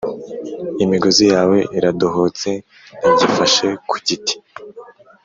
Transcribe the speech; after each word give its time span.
Imigozi 0.83 1.25
yawe 1.33 1.57
iradohotse, 1.77 2.49
ntigifashe 2.97 3.67
ku 3.89 3.95
giti, 4.05 4.35